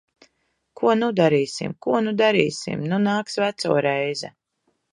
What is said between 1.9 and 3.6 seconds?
nu darīsim? Nu nāks